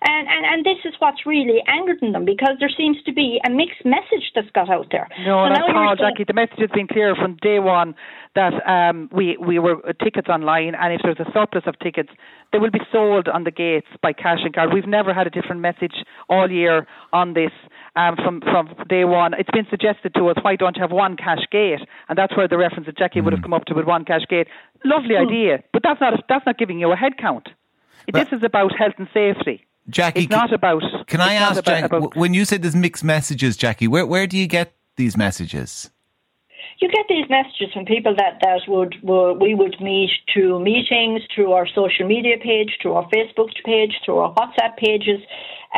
And, 0.00 0.28
and 0.28 0.44
and 0.46 0.64
this 0.64 0.78
is 0.84 0.94
what's 1.00 1.26
really 1.26 1.62
angered 1.66 1.98
them 2.00 2.24
because 2.24 2.54
there 2.60 2.70
seems 2.76 2.96
to 3.04 3.12
be 3.12 3.40
a 3.46 3.50
mixed 3.50 3.84
message 3.84 4.30
that's 4.34 4.50
got 4.50 4.70
out 4.70 4.86
there. 4.92 5.08
No, 5.26 5.46
So 5.46 5.48
that's 5.54 5.68
now 5.68 5.88
all, 5.88 5.96
saying- 5.96 6.10
Jackie. 6.14 6.24
The 6.24 6.34
message 6.34 6.58
has 6.60 6.70
been 6.70 6.86
clear 6.86 7.14
from 7.16 7.36
day 7.42 7.58
one 7.58 7.94
that 8.34 8.54
um, 8.66 9.08
we 9.12 9.36
we 9.38 9.58
were 9.58 9.76
uh, 9.86 9.92
tickets 10.02 10.28
online, 10.28 10.74
and 10.74 10.92
if 10.92 11.00
there's 11.02 11.18
a 11.18 11.30
surplus 11.32 11.64
of 11.66 11.78
tickets, 11.80 12.10
they 12.52 12.58
will 12.58 12.70
be 12.70 12.80
sold 12.92 13.28
on 13.28 13.44
the 13.44 13.50
gates 13.50 13.88
by 14.02 14.12
cash 14.12 14.38
and 14.44 14.54
card. 14.54 14.72
We've 14.72 14.86
never 14.86 15.12
had 15.12 15.26
a 15.26 15.30
different 15.30 15.60
message 15.60 15.94
all 16.28 16.50
year 16.50 16.86
on 17.12 17.34
this. 17.34 17.50
Um, 17.96 18.14
from 18.16 18.40
from 18.42 18.68
day 18.88 19.04
one, 19.04 19.34
it's 19.34 19.50
been 19.50 19.66
suggested 19.68 20.14
to 20.14 20.28
us, 20.28 20.36
why 20.42 20.54
don't 20.54 20.76
you 20.76 20.82
have 20.82 20.92
one 20.92 21.16
cash 21.16 21.42
gate? 21.50 21.80
And 22.08 22.16
that's 22.16 22.36
where 22.36 22.46
the 22.46 22.56
reference 22.58 22.86
that 22.86 22.96
Jackie 22.96 23.20
would 23.20 23.32
have 23.32 23.42
come 23.42 23.52
up 23.52 23.64
to 23.64 23.74
with 23.74 23.86
one 23.86 24.04
cash 24.04 24.22
gate. 24.28 24.46
Lovely 24.84 25.16
idea, 25.16 25.64
but 25.72 25.82
that's 25.82 26.00
not 26.00 26.14
that's 26.28 26.46
not 26.46 26.56
giving 26.58 26.78
you 26.78 26.92
a 26.92 26.96
head 26.96 27.18
count. 27.18 27.48
This 28.12 28.28
is 28.32 28.42
about 28.44 28.74
health 28.76 28.94
and 28.98 29.08
safety. 29.12 29.66
Jackie, 29.90 30.24
It's 30.24 30.30
not 30.30 30.52
about. 30.52 30.82
Can 31.06 31.20
I 31.20 31.34
ask, 31.34 31.60
about- 31.60 31.64
Jackie, 31.80 31.96
about- 31.96 32.16
when 32.16 32.34
you 32.34 32.44
said 32.44 32.62
there's 32.62 32.76
mixed 32.76 33.04
messages, 33.04 33.56
Jackie, 33.56 33.88
where 33.88 34.06
where 34.06 34.26
do 34.26 34.36
you 34.36 34.46
get 34.46 34.74
these 34.96 35.16
messages? 35.16 35.90
you 36.80 36.88
get 36.88 37.06
these 37.08 37.28
messages 37.28 37.72
from 37.74 37.84
people 37.84 38.14
that 38.16 38.38
that 38.40 38.60
would, 38.68 38.94
would 39.02 39.40
we 39.42 39.52
would 39.54 39.74
meet 39.80 40.10
through 40.32 40.60
meetings, 40.62 41.22
through 41.34 41.52
our 41.52 41.66
social 41.66 42.06
media 42.06 42.36
page, 42.40 42.70
through 42.80 42.92
our 42.92 43.08
Facebook 43.10 43.50
page, 43.64 43.90
through 44.04 44.18
our 44.18 44.32
WhatsApp 44.34 44.76
pages, 44.76 45.20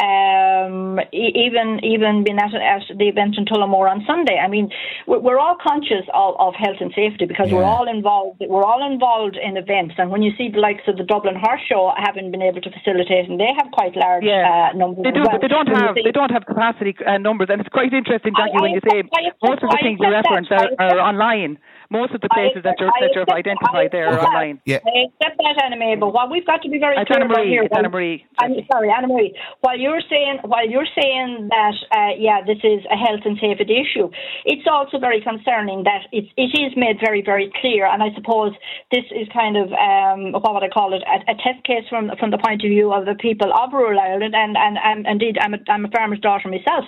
um, 0.00 0.99
even 1.12 1.80
even 1.85 2.25
being 2.25 2.38
at, 2.38 2.54
at 2.54 2.83
the 2.97 3.09
event 3.09 3.37
in 3.38 3.45
Tullamore 3.45 3.88
on 3.90 4.04
Sunday. 4.07 4.38
I 4.38 4.49
mean, 4.49 4.71
we're, 5.07 5.19
we're 5.21 5.38
all 5.38 5.57
conscious 5.61 6.04
of, 6.14 6.35
of 6.38 6.54
health 6.54 6.78
and 6.80 6.92
safety 6.95 7.26
because 7.26 7.52
we're 7.52 7.64
all 7.64 7.88
involved. 7.88 8.42
We're 8.49 8.64
all 8.64 8.83
involved 8.90 9.37
in 9.37 9.57
events, 9.57 9.95
and 9.99 10.11
when 10.11 10.23
you 10.23 10.33
see 10.38 10.49
the 10.49 10.59
likes 10.61 10.83
of 10.88 10.97
the 10.97 11.04
Dublin 11.04 11.37
Horse 11.37 11.61
Show 11.69 11.92
having 11.97 12.30
been 12.30 12.42
able 12.42 12.61
to 12.62 12.71
facilitate, 12.71 13.28
and 13.28 13.38
they 13.38 13.52
have 13.59 13.71
quite 13.73 13.95
large 13.97 14.25
Yeah, 14.25 14.71
uh, 14.73 14.76
numbers. 14.76 15.04
they 15.04 15.11
do, 15.12 15.21
well. 15.21 15.33
but 15.33 15.40
they 15.42 15.49
don't 15.49 15.69
When 15.69 15.80
have 15.83 15.95
they 15.95 16.12
don't 16.12 16.30
have 16.30 16.47
capacity 16.47 16.95
uh, 17.07 17.19
numbers, 17.19 17.49
and 17.50 17.61
it's 17.61 17.69
quite 17.71 17.92
interesting, 17.92 18.33
I- 18.37 18.47
Jackie, 18.49 18.61
when 18.62 18.71
you 18.73 18.80
say 18.88 19.02
most 19.42 19.62
of 19.62 19.71
the 19.71 19.78
things 19.83 19.99
you 20.00 20.09
that. 20.11 20.25
reference 20.25 20.49
are, 20.50 20.69
are 20.78 20.99
online. 21.00 21.59
Most 21.90 22.14
of 22.14 22.20
the 22.20 22.28
places 22.30 22.62
that 22.62 22.76
you're, 22.78 22.90
that 23.00 23.11
you've 23.14 23.28
identified 23.28 23.90
there 23.90 24.09
are 24.09 24.20
online. 24.20 24.61
Yeah. 24.64 24.78
I 24.87 25.11
accept 25.11 25.37
that, 25.42 25.62
Anna 25.64 25.76
May, 25.76 25.97
but 25.97 26.14
what 26.14 26.30
we've 26.30 26.47
got 26.47 26.62
to 26.62 26.70
be 26.70 26.78
very 26.78 26.97
It's 26.97 27.09
clear 27.09 27.23
Anna 27.23 27.32
about 27.32 27.47
here. 27.47 27.66
Anna 27.76 27.88
Marie, 27.88 28.25
I'm 28.38 28.54
sorry, 28.70 28.88
Anna 28.97 29.09
Marie. 29.09 29.35
While 29.61 29.78
you're 29.78 30.00
saying, 30.09 30.38
while 30.44 30.68
you're 30.68 30.88
saying 30.94 31.49
that, 31.50 31.75
uh, 31.90 32.14
yeah, 32.16 32.40
this 32.47 32.59
is 32.62 32.80
a 32.90 32.97
health 32.97 33.20
and 33.25 33.37
safety 33.40 33.82
issue, 33.82 34.11
it's 34.44 34.66
also 34.70 34.99
very 34.99 35.20
concerning 35.20 35.82
that 35.85 36.06
it's, 36.12 36.28
it 36.37 36.54
is 36.54 36.73
made 36.76 36.99
very, 37.02 37.23
very 37.23 37.52
clear. 37.61 37.87
And 37.87 38.02
I 38.02 38.14
suppose 38.14 38.52
this 38.92 39.04
is 39.11 39.26
kind 39.32 39.56
of 39.56 39.73
um, 39.75 40.32
what 40.32 40.54
would 40.54 40.62
I 40.62 40.68
call 40.68 40.94
it, 40.94 41.02
a, 41.02 41.32
a 41.32 41.35
test 41.42 41.64
case 41.64 41.85
from 41.88 42.11
from 42.18 42.30
the 42.30 42.38
point 42.38 42.62
of 42.64 42.70
view 42.70 42.92
of 42.92 43.04
the 43.04 43.14
people 43.14 43.52
of 43.52 43.73
rural 43.73 43.99
Ireland. 43.99 44.35
And 44.35 44.56
and, 44.56 44.78
and 44.78 45.06
indeed, 45.06 45.38
I'm 45.40 45.54
a, 45.54 45.59
I'm 45.68 45.85
a 45.85 45.90
farmer's 45.90 46.20
daughter 46.20 46.49
myself, 46.49 46.85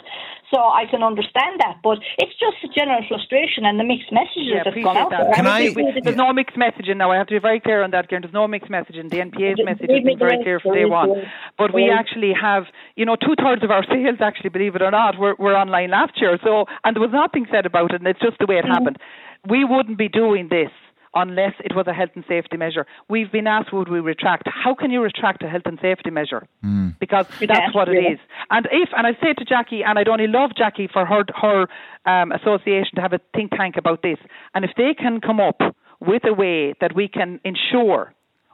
so 0.52 0.60
I 0.60 0.84
can 0.90 1.02
understand 1.02 1.60
that. 1.64 1.80
But 1.82 1.98
it's 2.18 2.36
just 2.36 2.60
a 2.62 2.68
general 2.68 3.00
frustration 3.08 3.64
and 3.64 3.80
the 3.80 3.84
mixed 3.84 4.12
messages 4.12 4.52
Yeah, 4.52 4.62
that's 4.62 4.76
appreciate 4.76 4.84
gone 4.84 4.96
out 4.96 5.10
that. 5.10 5.24
there. 5.24 5.34
Can 5.34 5.46
And 5.46 5.48
I- 5.48 5.72
We- 5.72 6.00
There's 6.04 6.16
no 6.16 6.32
mixed 6.32 6.56
messaging 6.56 6.98
now. 6.98 7.10
I 7.10 7.16
have 7.16 7.26
to 7.28 7.34
be 7.34 7.38
very 7.38 7.60
clear 7.60 7.82
on 7.82 7.90
that, 7.92 8.08
Kieran. 8.08 8.22
There's 8.22 8.34
no 8.34 8.46
mixed 8.46 8.70
messaging. 8.70 9.08
The 9.08 9.20
NPA's 9.20 9.64
message 9.64 9.90
has 9.90 10.04
been 10.04 10.18
very 10.18 10.42
clear 10.42 10.60
from 10.60 10.74
day 10.74 10.84
one. 10.84 11.30
But 11.56 11.72
we 11.72 11.90
actually 11.90 12.34
have, 12.34 12.66
you 12.96 13.06
know, 13.06 13.16
two 13.16 13.34
thirds 13.36 13.62
of 13.64 13.70
our 13.70 13.84
sales, 13.92 14.20
actually, 14.20 14.50
believe 14.50 14.76
it 14.76 14.82
or 14.82 14.90
not, 14.90 15.18
were, 15.18 15.34
were 15.38 15.56
online 15.56 15.90
last 15.90 16.20
year. 16.20 16.38
So, 16.44 16.66
and 16.84 16.94
there 16.94 17.00
was 17.00 17.12
nothing 17.12 17.46
said 17.50 17.64
about 17.64 17.94
it, 17.94 18.00
and 18.00 18.06
it's 18.06 18.20
just 18.20 18.38
the 18.38 18.46
way 18.46 18.58
it 18.58 18.64
mm-hmm. 18.64 18.72
happened. 18.72 18.98
We 19.48 19.64
wouldn't 19.64 19.98
be 19.98 20.08
doing 20.08 20.48
this 20.48 20.70
unless 21.14 21.54
it 21.64 21.74
was 21.74 21.86
a 21.86 21.92
health 21.92 22.10
and 22.14 22.24
safety 22.26 22.56
measure. 22.56 22.86
We've 23.08 23.30
been 23.30 23.46
asked, 23.46 23.72
would 23.72 23.88
we 23.88 24.00
retract? 24.00 24.44
How 24.46 24.74
can 24.74 24.90
you 24.90 25.02
retract 25.02 25.42
a 25.42 25.48
health 25.48 25.62
and 25.66 25.78
safety 25.80 26.10
measure? 26.10 26.46
Because 26.98 27.26
that's 27.40 27.74
what 27.74 27.88
it 27.88 28.02
yeah. 28.02 28.12
is. 28.12 28.18
And 28.50 28.66
if, 28.70 28.88
and 28.96 29.06
I 29.06 29.12
say 29.22 29.32
to 29.34 29.44
Jackie, 29.44 29.82
and 29.82 29.98
I'd 29.98 30.08
only 30.08 30.26
love 30.26 30.50
Jackie 30.56 30.88
for 30.92 31.04
her 31.04 31.24
her 31.40 31.66
um, 32.06 32.32
association 32.32 32.96
to 32.96 33.02
have 33.02 33.12
a 33.12 33.20
think 33.34 33.52
tank 33.52 33.76
about 33.76 34.02
this, 34.02 34.18
and 34.54 34.64
if 34.64 34.72
they 34.76 34.94
can 34.94 35.20
come 35.20 35.40
up 35.40 35.60
with 36.00 36.22
a 36.24 36.32
way 36.32 36.74
that 36.80 36.94
we 36.94 37.08
can 37.08 37.40
ensure 37.44 38.12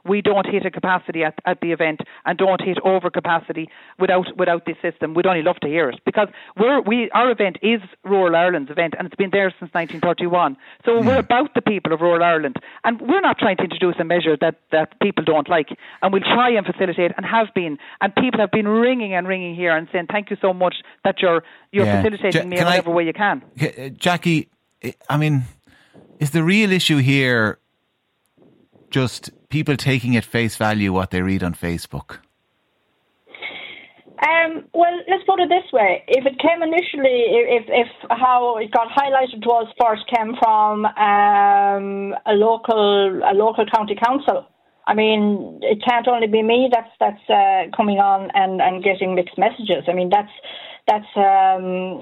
we 0.09 0.21
don't 0.29 0.45
hit 0.55 0.65
a 0.65 0.71
capacity 0.79 1.23
at, 1.23 1.35
at 1.45 1.57
the 1.61 1.71
event 1.71 1.99
and 2.25 2.37
don't 2.37 2.61
hit 2.69 2.77
over 2.83 3.09
capacity 3.09 3.69
without 3.99 4.25
without 4.41 4.65
this 4.65 4.75
system. 4.81 5.13
We'd 5.13 5.27
only 5.33 5.43
love 5.49 5.59
to 5.65 5.67
hear 5.67 5.87
it 5.89 5.99
because 6.05 6.27
we're 6.59 6.81
we 6.81 7.09
our 7.11 7.29
event 7.31 7.57
is 7.61 7.81
Rural 8.03 8.35
Ireland's 8.35 8.71
event 8.71 8.93
and 8.97 9.05
it's 9.07 9.15
been 9.15 9.29
there 9.31 9.49
since 9.59 9.71
1931. 9.73 10.57
So 10.85 11.01
we're 11.01 11.19
about 11.19 11.53
the 11.53 11.61
people 11.61 11.93
of 11.93 12.01
rural 12.01 12.23
Ireland 12.23 12.55
and 12.83 12.99
we're 13.09 13.21
not 13.29 13.37
trying 13.37 13.57
to 13.57 13.63
introduce 13.63 13.95
a 13.99 14.03
measure 14.03 14.35
that 14.41 14.55
that 14.71 14.99
people 14.99 15.23
don't 15.23 15.47
like 15.49 15.69
and 16.01 16.11
we'll 16.11 16.23
try 16.37 16.49
and 16.57 16.65
facilitate 16.65 17.11
and 17.17 17.25
have 17.25 17.47
been 17.53 17.77
and 18.01 18.13
people 18.15 18.39
have 18.39 18.51
been 18.51 18.67
ringing 18.67 19.13
and 19.13 19.27
ringing 19.27 19.55
here 19.55 19.75
and 19.77 19.87
saying 19.91 20.07
thank 20.11 20.29
you 20.31 20.37
so 20.41 20.53
much 20.53 20.75
that 21.03 21.21
you're 21.21 21.43
you're 21.71 21.85
Yeah. 21.85 22.01
facilitating 22.01 22.41
Ja- 22.43 22.47
me 22.49 22.57
in 22.57 22.67
I- 22.67 22.79
way 22.97 23.05
you 23.05 23.13
can. 23.13 23.43
Uh, 23.61 23.89
Jackie, 23.89 24.49
I 25.09 25.17
mean, 25.17 25.43
is 26.19 26.31
the 26.31 26.43
real 26.43 26.71
issue 26.71 26.97
here 26.97 27.59
just 28.89 29.31
people 29.49 29.75
taking 29.77 30.15
at 30.15 30.25
face 30.25 30.55
value 30.55 30.91
what 30.93 31.11
they 31.11 31.21
read 31.21 31.43
on 31.43 31.53
Facebook? 31.53 32.19
Um, 34.27 34.65
well, 34.73 34.99
let's 35.07 35.23
put 35.25 35.39
it 35.39 35.47
this 35.47 35.71
way: 35.71 36.03
if 36.07 36.25
it 36.25 36.37
came 36.39 36.61
initially, 36.61 37.23
if 37.55 37.65
if 37.69 37.87
how 38.09 38.57
it 38.57 38.69
got 38.71 38.89
highlighted 38.89 39.45
was 39.45 39.67
first 39.79 40.03
came 40.13 40.35
from 40.43 40.85
um, 40.85 42.15
a 42.25 42.33
local 42.33 43.21
a 43.23 43.33
local 43.33 43.65
county 43.73 43.95
council. 43.95 44.45
I 44.85 44.93
mean, 44.93 45.59
it 45.61 45.83
can't 45.87 46.07
only 46.07 46.27
be 46.27 46.41
me 46.43 46.69
that's 46.71 46.91
that's 46.99 47.29
uh, 47.29 47.75
coming 47.77 47.99
on 47.99 48.29
and, 48.33 48.59
and 48.59 48.83
getting 48.83 49.15
mixed 49.15 49.37
messages. 49.37 49.83
I 49.87 49.93
mean, 49.93 50.09
that's 50.09 50.31
that's 50.85 51.11
um, 51.15 52.01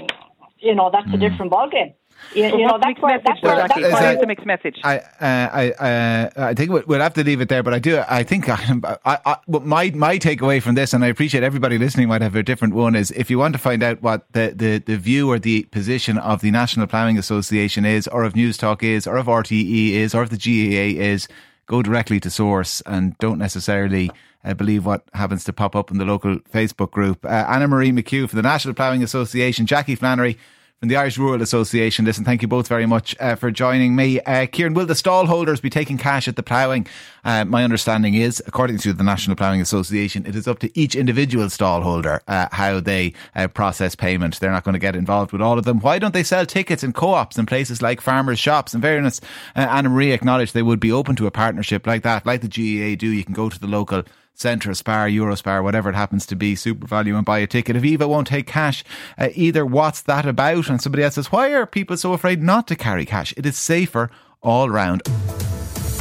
you 0.57 0.73
know 0.73 0.89
that's 0.91 1.13
a 1.13 1.17
different 1.17 1.51
ballgame. 1.51 1.93
You, 2.33 2.49
So 2.49 2.57
you 2.57 2.67
know 2.67 2.77
that's 2.81 2.87
mixed 2.87 3.01
where 3.01 3.19
that's 3.25 3.41
where, 3.41 3.55
that's 3.55 3.77
Is 3.77 3.83
What 3.93 4.01
where 4.01 4.13
is 4.13 4.19
the 4.19 4.27
mixed 4.27 4.45
message? 4.45 4.79
I, 4.83 4.97
uh, 4.97 5.03
I, 5.21 5.71
uh, 5.71 6.29
I 6.37 6.53
think 6.53 6.71
we- 6.71 6.83
we'll 6.85 6.99
have 7.01 7.13
to 7.13 7.23
leave 7.23 7.41
it 7.41 7.49
there, 7.49 7.63
but 7.63 7.73
I 7.73 7.79
do. 7.79 8.03
I 8.07 8.23
think 8.23 8.49
I, 8.49 8.97
I, 9.05 9.17
I, 9.25 9.37
what 9.45 9.65
my 9.65 9.91
my 9.91 10.17
takeaway 10.19 10.61
from 10.61 10.75
this, 10.75 10.93
and 10.93 11.03
I 11.03 11.07
appreciate 11.07 11.43
everybody 11.43 11.77
listening 11.77 12.07
might 12.09 12.21
have 12.21 12.35
a 12.35 12.43
different 12.43 12.73
one, 12.73 12.95
is 12.95 13.11
if 13.11 13.29
you 13.29 13.39
want 13.39 13.53
to 13.53 13.59
find 13.59 13.81
out 13.81 14.01
what 14.01 14.31
the, 14.33 14.53
the, 14.55 14.79
the 14.79 14.97
view 14.97 15.29
or 15.31 15.39
the 15.39 15.63
position 15.63 16.17
of 16.17 16.41
the 16.41 16.51
National 16.51 16.85
Ploughing 16.87 17.17
Association 17.17 17.85
is, 17.85 18.07
or 18.07 18.23
of 18.23 18.33
Newstalk 18.33 18.83
is, 18.83 19.07
or 19.07 19.17
of 19.17 19.27
RTE 19.27 19.91
is, 19.91 20.13
or 20.13 20.23
of 20.23 20.29
the 20.29 20.37
GAA 20.37 21.01
is, 21.01 21.27
go 21.65 21.81
directly 21.81 22.19
to 22.19 22.29
source 22.29 22.81
and 22.85 23.17
don't 23.19 23.37
necessarily. 23.39 24.11
Uh, 24.45 24.53
believe 24.53 24.85
what 24.85 25.03
happens 25.13 25.43
to 25.43 25.51
pop 25.51 25.75
up 25.75 25.91
in 25.91 25.97
the 25.97 26.05
local 26.05 26.37
Facebook 26.53 26.91
group. 26.91 27.25
Uh, 27.25 27.43
Anna 27.49 27.67
Marie 27.67 27.91
McHugh 27.91 28.29
for 28.29 28.35
the 28.37 28.41
National 28.41 28.73
Ploughing 28.73 29.03
Association, 29.03 29.65
Jackie 29.65 29.95
Flannery 29.95 30.37
from 30.79 30.89
the 30.89 30.95
Irish 30.95 31.17
Rural 31.17 31.41
Association. 31.41 32.05
Listen, 32.05 32.23
thank 32.23 32.43
you 32.43 32.47
both 32.47 32.67
very 32.67 32.85
much 32.85 33.15
uh, 33.19 33.33
for 33.33 33.49
joining 33.49 33.95
me. 33.95 34.19
Uh, 34.21 34.45
Kieran, 34.45 34.75
will 34.75 34.85
the 34.85 34.93
stall 34.93 35.25
holders 35.25 35.59
be 35.59 35.71
taking 35.71 35.97
cash 35.97 36.27
at 36.27 36.35
the 36.35 36.43
ploughing? 36.43 36.85
Uh, 37.25 37.45
my 37.45 37.63
understanding 37.63 38.13
is, 38.13 38.43
according 38.45 38.77
to 38.79 38.93
the 38.93 39.03
National 39.03 39.35
Ploughing 39.35 39.59
Association, 39.59 40.23
it 40.27 40.35
is 40.35 40.47
up 40.47 40.59
to 40.59 40.79
each 40.79 40.95
individual 40.95 41.49
stall 41.49 41.81
holder 41.81 42.21
uh, 42.27 42.47
how 42.51 42.79
they 42.79 43.13
uh, 43.35 43.47
process 43.47 43.95
payment. 43.95 44.39
They're 44.39 44.51
not 44.51 44.63
going 44.63 44.73
to 44.73 44.79
get 44.79 44.95
involved 44.95 45.31
with 45.31 45.41
all 45.41 45.57
of 45.57 45.65
them. 45.65 45.79
Why 45.79 45.97
don't 45.97 46.13
they 46.13 46.23
sell 46.23 46.45
tickets 46.45 46.83
in 46.83 46.93
co-ops 46.93 47.39
in 47.39 47.47
places 47.47 47.81
like 47.81 47.99
farmers' 47.99 48.37
shops? 48.37 48.75
In 48.75 48.81
fairness, 48.81 49.19
uh, 49.55 49.61
Anna 49.61 49.89
Marie 49.89 50.11
acknowledged 50.11 50.53
they 50.53 50.61
would 50.61 50.79
be 50.79 50.91
open 50.91 51.15
to 51.15 51.25
a 51.25 51.31
partnership 51.31 51.87
like 51.87 52.03
that, 52.03 52.23
like 52.27 52.41
the 52.41 52.47
GAA 52.47 52.95
do. 52.95 53.07
You 53.07 53.23
can 53.23 53.33
go 53.33 53.49
to 53.49 53.59
the 53.59 53.67
local 53.67 54.03
Centra, 54.37 54.75
Spar, 54.75 55.07
Eurospar, 55.09 55.63
whatever 55.63 55.89
it 55.89 55.95
happens 55.95 56.25
to 56.27 56.35
be, 56.35 56.53
SuperValu, 56.53 57.15
and 57.15 57.25
buy 57.25 57.39
a 57.39 57.47
ticket. 57.47 57.75
If 57.75 57.83
Eva 57.83 58.07
won't 58.07 58.27
take 58.27 58.45
cash 58.45 58.83
uh, 59.17 59.29
either, 59.33 59.65
what's 59.65 60.01
that 60.03 60.27
about? 60.27 60.69
And 60.69 60.79
somebody 60.79 61.03
else 61.03 61.15
says, 61.15 61.31
why 61.31 61.53
are 61.53 61.65
people 61.65 61.97
so 61.97 62.13
afraid 62.13 62.43
not 62.43 62.67
to 62.67 62.75
carry 62.75 63.03
cash? 63.05 63.33
It 63.35 63.47
is 63.47 63.57
safer 63.57 64.11
all 64.43 64.69
round. 64.69 65.01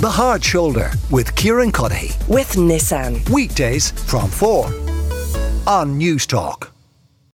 The 0.00 0.10
Hard 0.10 0.44
Shoulder 0.44 0.90
with 1.10 1.34
Kieran 1.34 1.72
Cuddihy. 1.72 2.28
with 2.28 2.52
Nissan. 2.52 3.26
Weekdays 3.30 3.90
from 3.90 4.28
4 4.28 4.66
on 5.66 5.98
Newstalk. 5.98 6.75